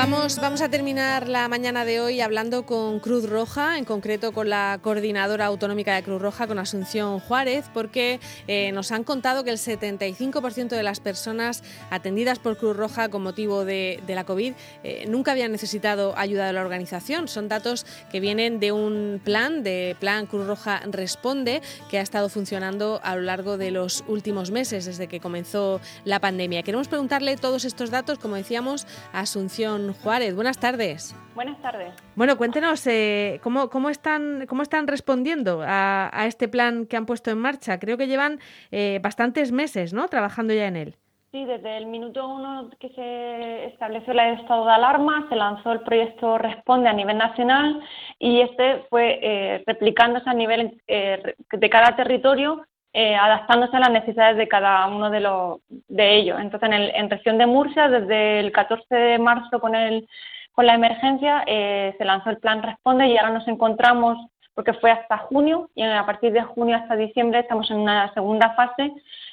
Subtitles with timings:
[0.00, 4.78] Vamos, a terminar la mañana de hoy hablando con Cruz Roja, en concreto con la
[4.80, 8.18] coordinadora autonómica de Cruz Roja, con Asunción Juárez, porque
[8.48, 13.22] eh, nos han contado que el 75% de las personas atendidas por Cruz Roja con
[13.22, 14.54] motivo de, la COVID
[14.84, 17.28] eh, nunca habían necesitado ayuda de la organización.
[17.28, 22.30] Son datos que vienen de un plan, de Plan Cruz Roja Responde, que ha estado
[22.30, 26.62] funcionando a lo largo de los últimos meses, desde que comenzó la pandemia.
[26.62, 30.34] Queremos preguntarle todos estos datos, como decíamos, a Asunción Juárez.
[30.34, 31.14] Buenas tardes.
[31.34, 31.92] Buenas tardes.
[32.16, 37.30] Bueno, cuéntenos eh, ¿cómo, cómo, están, cómo están respondiendo a, este plan que han puesto
[37.30, 37.78] en marcha.
[37.78, 38.38] Creo que llevan
[38.70, 40.08] eh, bastantes meses ¿no?
[40.08, 40.96] trabajando ya en él.
[41.32, 45.80] Sí, desde el minuto uno que se estableció el estado de alarma, se lanzó el
[45.80, 47.80] proyecto Responde a nivel nacional
[48.18, 54.36] y este fue eh, replicándose a nivel de cada territorio eh, adaptándose a las necesidades
[54.36, 56.40] de cada uno de, los, de ellos.
[56.40, 60.08] Entonces, en, el, en región de Murcia, desde el 14 de marzo con, el,
[60.50, 64.18] con la emergencia, eh, se lanzó el plan Responde y ahora nos encontramos,
[64.54, 68.54] porque fue hasta junio, y a partir de junio hasta diciembre estamos en una segunda
[68.54, 68.92] fase,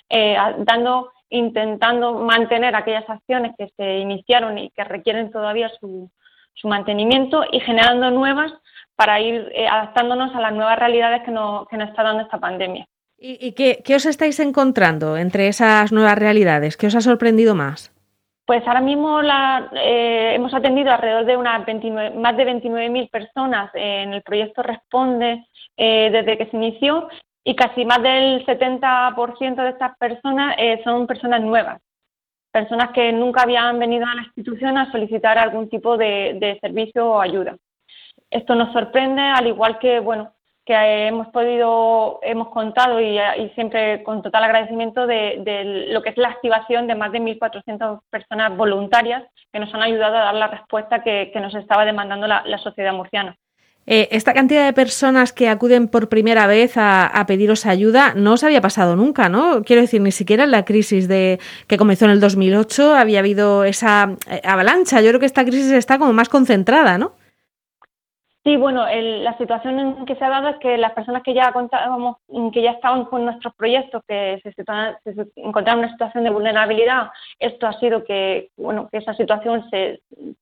[0.10, 6.12] eh, dando, intentando mantener aquellas acciones que se iniciaron y que requieren todavía su,
[6.54, 8.54] su mantenimiento y generando nuevas
[8.96, 12.88] para ir adaptándonos a las nuevas realidades que nos, que nos está dando esta pandemia.
[13.20, 16.78] ¿Y, qué, os estáis encontrando entre esas nuevas realidades?
[16.78, 17.92] ¿Qué os ha sorprendido más?
[18.46, 24.14] Pues ahora mismo eh, hemos atendido alrededor de unas 29, más de 29.000 personas en
[24.14, 25.46] el proyecto Responde
[25.76, 27.10] eh, desde que se inició
[27.44, 31.82] y casi más del 70% de estas personas eh, son personas nuevas,
[32.52, 37.20] personas que nunca habían venido a la institución a solicitar algún tipo de servicio o
[37.20, 37.58] ayuda.
[38.30, 40.34] Esto nos sorprende, al igual que, bueno,
[40.68, 43.18] que hemos podido, hemos contado y,
[43.56, 48.56] siempre con total agradecimiento de, lo que es la activación de más de 1.400 personas
[48.56, 49.24] voluntarias
[49.54, 53.38] que nos han ayudado a dar la respuesta que, nos estaba demandando la, sociedad murciana.
[53.90, 58.44] Eh, esta cantidad de personas que acuden por primera vez a, pediros ayuda no os
[58.44, 59.64] había pasado nunca, ¿no?
[59.64, 63.64] Quiero decir, ni siquiera en la crisis de que comenzó en el 2008 había habido
[63.64, 65.00] esa eh, avalancha.
[65.00, 67.14] Yo creo que esta crisis está como más concentrada, ¿no?
[68.48, 71.52] Sí, bueno, la situación en que se ha dado es que las personas que ya
[71.52, 72.16] contábamos,
[72.54, 74.54] que ya estaban con nuestros proyectos, que se,
[75.36, 77.10] encontraban en una situación de vulnerabilidad,
[77.40, 79.70] esto ha sido que, bueno, que esa situación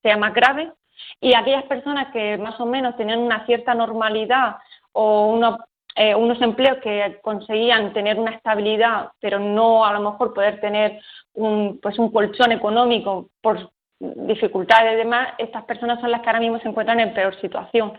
[0.03, 0.71] sea más grave.
[1.19, 4.57] Y aquellas personas que más o menos tenían una cierta normalidad
[4.91, 5.57] o unos,
[5.95, 11.01] eh, unos empleos que conseguían tener una estabilidad, pero no a lo mejor poder tener
[11.33, 16.39] un, pues un colchón económico por, dificultades y demás, estas personas son las que ahora
[16.39, 17.93] mismo se encuentran en peor situación.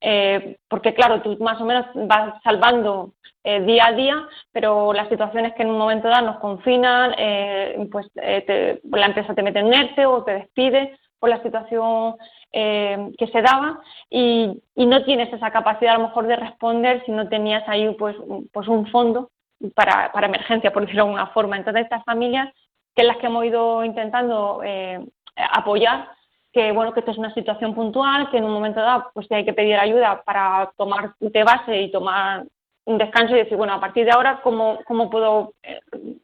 [0.00, 3.12] Eh, porque claro, tú más o menos vas salvando
[3.44, 7.88] eh, día a día, pero las situaciones que en un momento dado nos confinan, eh,
[7.90, 12.16] pues la empresa te mete en ERTE o te despide por la situación
[12.52, 13.80] que se daba
[14.10, 18.14] y, no tienes esa capacidad a lo mejor de responder si no tenías ahí pues,
[18.52, 19.30] pues un fondo
[19.74, 21.56] para, para emergencia, por decirlo de alguna forma.
[21.56, 22.52] Entonces estas familias,
[22.94, 24.60] que es las que hemos ido intentando
[25.36, 26.08] apoyar
[26.52, 29.34] que bueno que esto es una situación puntual, que en un momento dado pues si
[29.34, 32.44] hay que pedir ayuda para tomar de base y tomar
[32.84, 35.80] un descanso y decir, bueno, a partir de ahora, ¿cómo, cómo puedo eh,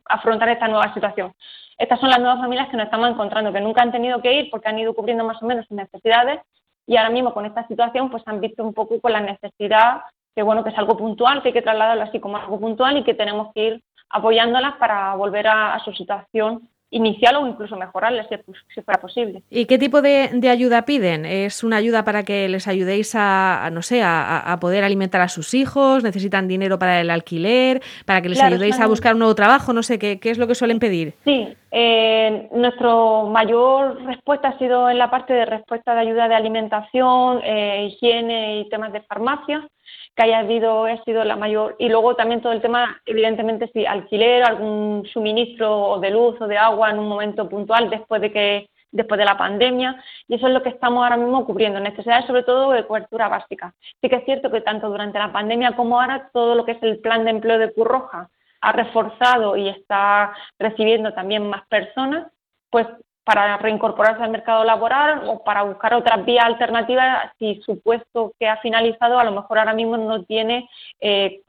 [0.07, 1.33] afrontar esta nueva situación?
[1.79, 4.51] Estas son las nuevas familias que nos estamos encontrando, que nunca han tenido que ir
[4.51, 6.41] porque han ido cubriendo más o menos sus necesidades
[6.85, 10.03] y ahora mismo con esta situación pues han visto un poco con la necesidad
[10.35, 13.05] que bueno, que es algo puntual, que hay que trasladarlo así como algo puntual y
[13.05, 18.27] que tenemos que ir apoyándolas para volver a su situación inicial o incluso mejorarles
[18.75, 19.43] si, fuera posible.
[19.51, 21.27] ¿Y qué tipo de, ayuda piden?
[21.27, 25.55] ¿Es una ayuda para que les ayudéis a, no sé, a, poder alimentar a sus
[25.55, 26.03] hijos?
[26.03, 27.83] ¿Necesitan dinero para el alquiler?
[28.07, 29.73] ¿Para que les ayudéis a buscar un nuevo trabajo?
[29.73, 31.15] No sé, ¿qué, qué es lo que suelen pedir?
[31.25, 36.35] Sí, eh, nuestro mayor respuesta ha sido en la parte de respuesta de ayuda de
[36.35, 39.69] alimentación, eh, higiene y temas de farmacia
[40.19, 41.77] que haya habido ha sido la mayor.
[41.79, 46.59] Y luego también todo el tema evidentemente si alquiler algún suministro de luz o de
[46.59, 50.03] agua en un momento puntual después de que después de la pandemia.
[50.27, 53.73] Y eso es lo que estamos ahora mismo cubriendo necesidades sobre todo de cobertura básica.
[54.01, 56.83] Sí que es cierto que tanto durante la pandemia como ahora todo lo que es
[56.83, 58.29] el plan de empleo de Curroja
[58.61, 62.27] ha reforzado y está recibiendo también más personas
[62.71, 62.87] pues
[63.29, 68.49] para reincorporarse al mercado laboral o para buscar otras vías alternativas si su puesto que
[68.49, 70.67] ha finalizado a lo mejor ahora mismo no tiene
[70.99, 71.43] eh,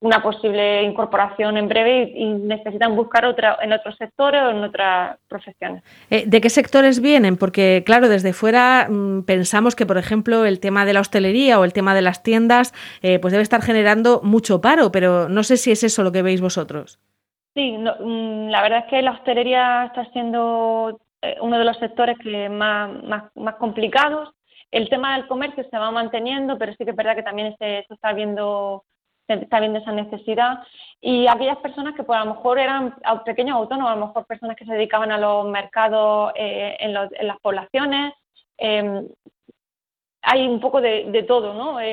[0.00, 5.16] una posible incorporación en breve y, necesitan buscar otra en otros sectores o en otras
[5.28, 5.84] profesiones.
[6.10, 7.36] Eh, ¿De qué sectores vienen?
[7.36, 11.64] Porque, claro, desde fuera mm, pensamos que, por ejemplo, el tema de la hostelería o
[11.64, 15.56] el tema de las tiendas eh, pues debe estar generando mucho paro, pero no sé
[15.56, 16.98] si es eso lo que veis vosotros.
[17.56, 21.00] Sí, mm, la verdad es que la hostelería está siendo
[21.40, 22.90] uno de los sectores que más,
[23.34, 24.28] más, complicados.
[24.70, 27.86] El tema del comercio se va manteniendo, pero sí que es verdad que también se,
[27.88, 28.84] está viendo
[29.28, 30.60] está viendo esa necesidad
[31.00, 32.94] y aquellas personas que pues, a lo mejor eran
[33.24, 37.40] pequeños autónomos, a lo mejor personas que se dedicaban a los mercados eh, en, las
[37.42, 38.12] poblaciones,
[38.56, 39.08] em,
[40.22, 41.80] hay un poco de, todo, ¿no?
[41.80, 41.86] Eh,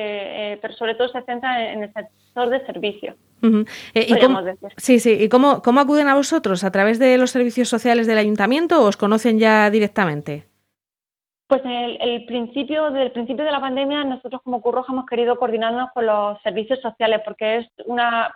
[0.52, 3.16] eh, pero sobre todo se centra en el sector de servicios.
[3.94, 4.40] ¿Y cómo,
[4.76, 5.12] sí, sí.
[5.20, 6.64] ¿Y cómo, cómo acuden a vosotros?
[6.64, 10.46] ¿A través de los servicios sociales del ayuntamiento o os conocen ya directamente?
[11.46, 15.90] Pues el, el principio, del principio de la pandemia, nosotros como Curroja hemos querido coordinarnos
[15.92, 18.32] con los servicios sociales porque es una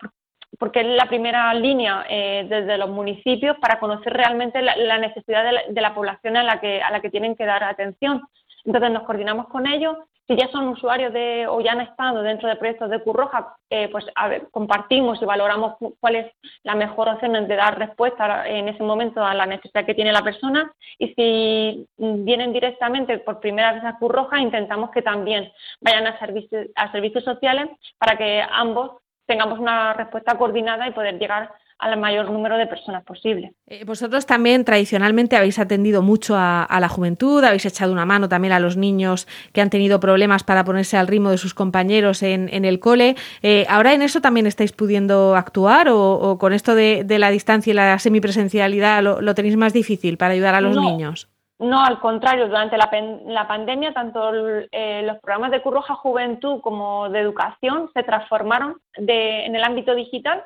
[0.58, 5.80] porque es la primera línea eh, desde los municipios para conocer realmente la, necesidad de
[5.80, 8.22] la, población a la que a la que tienen que dar atención.
[8.64, 9.96] Entonces nos coordinamos con ellos.
[10.26, 13.88] Si ya son usuarios de o ya han estado dentro de proyectos de Curroja, eh,
[13.88, 14.04] pues
[14.50, 16.32] compartimos y valoramos cuál es
[16.64, 20.22] la mejor opción de dar respuesta en ese momento a la necesidad que tiene la
[20.22, 20.70] persona.
[20.98, 25.50] Y si vienen directamente por primera vez a Curroja, intentamos que también
[25.80, 31.18] vayan a servicios, a servicios sociales para que ambos tengamos una respuesta coordinada y poder
[31.18, 33.52] llegar al mayor número de personas posible.
[33.66, 38.52] Eh, vosotros también tradicionalmente habéis atendido mucho a, la juventud, habéis echado una mano también
[38.52, 42.48] a los niños que han tenido problemas para ponerse al ritmo de sus compañeros en,
[42.64, 43.14] el cole.
[43.42, 47.74] Eh, ¿Ahora en eso también estáis pudiendo actuar o, con esto de, la distancia y
[47.74, 51.28] la semipresencialidad lo, tenéis más difícil para ayudar a los niños?
[51.60, 54.30] No, al contrario, durante la, pandemia tanto
[54.70, 60.44] eh, los programas de Curroja Juventud como de educación se transformaron en el ámbito digital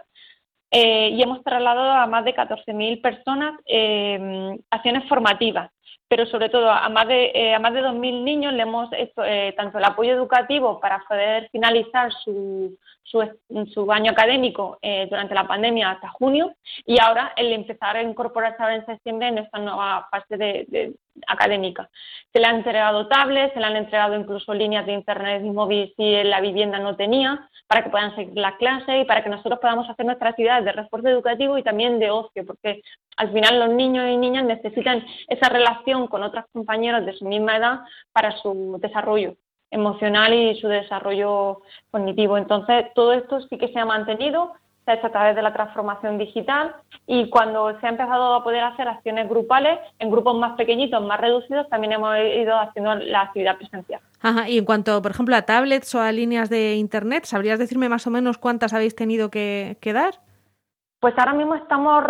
[0.72, 5.70] eh, y hemos trasladado a más de 14.000 personas eh, acciones formativas,
[6.08, 9.22] pero sobre todo a más de, a más de 2.000 niños le hemos hecho
[9.56, 15.90] tanto el apoyo educativo para poder finalizar su, su, año académico eh, durante la pandemia
[15.90, 16.54] hasta junio
[16.86, 20.94] y ahora el empezar a incorporarse ahora en septiembre en esta nueva fase de,
[21.26, 21.90] académica.
[22.32, 25.92] Se le han entregado tablets, se le han entregado incluso líneas de internet y móvil
[25.96, 29.60] si la vivienda no tenía, para que puedan seguir las clases y para que nosotros
[29.60, 32.82] podamos hacer nuestras actividades de refuerzo educativo y también de ocio, porque
[33.16, 37.58] al final los niños y niñas necesitan esa relación con otros compañeros de su misma
[37.58, 37.80] edad
[38.12, 39.36] para su desarrollo
[39.72, 42.36] emocional y su desarrollo cognitivo.
[42.38, 44.52] Entonces, todo esto sí que se ha mantenido,
[44.84, 46.74] se ha hecho a través de la transformación digital
[47.06, 51.20] y cuando se ha empezado a poder hacer acciones grupales, en grupos más pequeñitos, más
[51.20, 54.00] reducidos, también hemos ido haciendo la actividad presencial.
[54.20, 54.48] Ajá.
[54.48, 58.06] Y en cuanto, por ejemplo, a tablets o a líneas de Internet, ¿sabrías decirme más
[58.06, 60.14] o menos cuántas habéis tenido que, dar?
[61.00, 62.04] Pues ahora mismo estamos,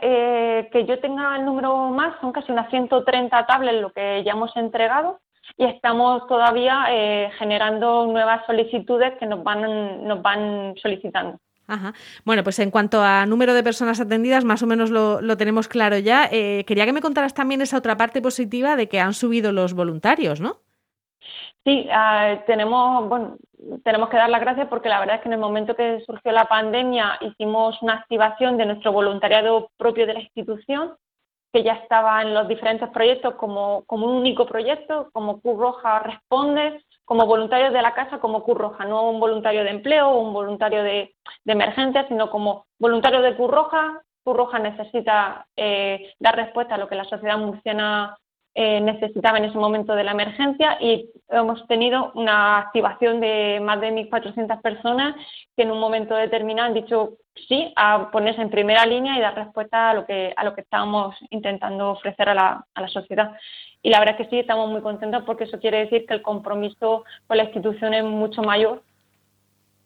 [0.00, 4.32] eh, que yo tenga el número más, son casi unas 130 tablets lo que ya
[4.32, 5.18] hemos entregado
[5.56, 11.38] y estamos todavía eh, generando nuevas solicitudes que nos van, nos van solicitando.
[11.66, 11.92] Ajá.
[12.24, 15.68] Bueno, pues en cuanto a número de personas atendidas, más o menos lo, lo tenemos
[15.68, 16.26] claro ya.
[16.32, 19.74] Eh, quería que me contaras también esa otra parte positiva de que han subido los
[19.74, 20.56] voluntarios, ¿no?
[21.64, 23.36] Sí, ah, tenemos, bueno,
[23.84, 26.32] tenemos que dar las gracias porque la verdad es que en el momento que surgió
[26.32, 30.94] la pandemia hicimos una activación de nuestro voluntariado propio de la institución
[31.52, 36.00] que ya estaba en los diferentes proyectos como, como un único proyecto, como Cruz Roja
[36.00, 40.20] Responde, como voluntarios de la casa, como Cruz Roja, no un voluntario de empleo o
[40.20, 41.14] un voluntario de,
[41.46, 44.02] emergencia, sino como voluntario de Cruz Roja.
[44.26, 48.14] Roja necesita eh, dar respuesta a lo que la sociedad murciana
[48.60, 53.80] eh, necesitaba en ese momento de la emergencia y hemos tenido una activación de más
[53.80, 55.14] de 1.400 personas
[55.56, 59.36] que en un momento determinado han dicho sí a ponerse en primera línea y dar
[59.36, 63.30] respuesta a lo que, a lo que estábamos intentando ofrecer a la, a la sociedad.
[63.80, 66.22] Y la verdad es que sí, estamos muy contentos porque eso quiere decir que el
[66.22, 68.82] compromiso con la institución es mucho mayor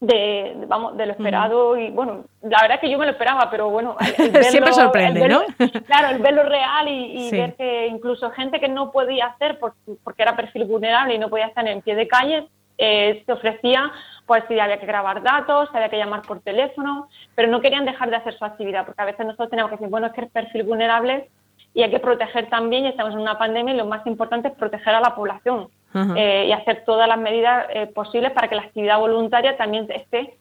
[0.02, 3.49] de, vamos, de lo esperado y bueno, la verdad es que yo me lo esperaba,
[3.49, 3.97] pero bueno,
[4.42, 5.42] siempre sorprende, ¿no?
[5.87, 10.35] claro, el verlo real y, ver que incluso gente que no podía hacer porque era
[10.35, 13.92] perfil vulnerable y no podía estar en pie de calle, eh, se ofrecía,
[14.26, 18.11] pues si había que grabar datos, había que llamar por teléfono, pero no querían dejar
[18.11, 20.30] de hacer su actividad, porque a veces nosotros tenemos que decir, bueno, es que es
[20.32, 21.28] perfil vulnerable
[21.75, 24.54] y hay que proteger también, y estamos en una pandemia y lo más importante es
[24.54, 28.63] proteger a la población eh, y hacer todas las medidas eh, posibles para que la
[28.63, 30.37] actividad voluntaria también esté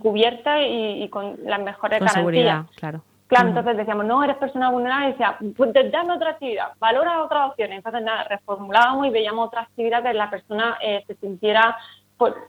[0.00, 3.02] cubierta y, con las mejores con Seguridad, claro.
[3.32, 7.48] Claro, entonces decíamos, no, eres persona vulnerable, y decía, pues dame otra actividad, valora otras
[7.48, 7.78] opciones.
[7.78, 11.78] Entonces nada, reformulábamos y veíamos otra actividad que la persona eh, se sintiera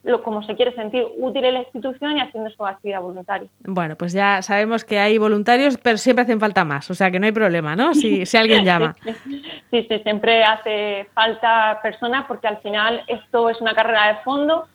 [0.03, 3.50] lo, como se quiere sentir útil en la institución y haciendo su actividad voluntaria.
[3.65, 7.20] Bueno, pues ya sabemos que hay voluntarios, pero siempre hacen falta más, o sea que
[7.20, 7.94] no hay problema, ¿no?
[7.94, 8.96] Si, si alguien llama.
[9.72, 14.68] sí, sí, siempre hace falta personas porque al final esto es una carrera de fondo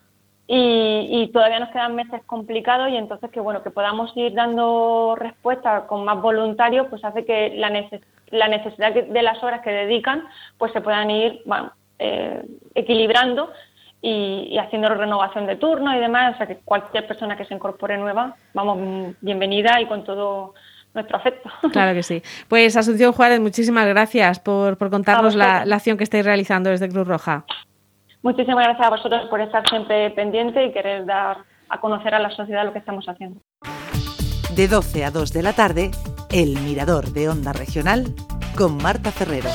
[0.51, 5.87] y, todavía nos quedan meses complicados y entonces que bueno que podamos ir dando respuesta
[5.87, 7.69] con más voluntarios pues hace que la
[8.31, 10.25] la necesidad de las horas que dedican,
[10.57, 12.43] pues se puedan ir bueno, eh,
[12.75, 13.51] equilibrando
[14.01, 16.35] y, haciendo renovación de turno y demás.
[16.35, 20.55] O sea, que cualquier persona que se incorpore nueva, vamos, bienvenida y con todo
[20.95, 21.51] nuestro afecto.
[21.73, 22.23] Claro que sí.
[22.49, 27.07] Pues Asunción Juárez, muchísimas gracias por, contarnos la, la, acción que estáis realizando desde Cruz
[27.07, 27.45] Roja.
[28.23, 31.39] Muchísimas gracias a vosotros por estar siempre pendiente y querer dar
[31.69, 33.41] a conocer a la sociedad lo que estamos haciendo.
[34.55, 35.91] De 12 a 2 de la tarde,
[36.31, 38.15] El Mirador de Onda Regional
[38.57, 39.51] con Marta Ferrero.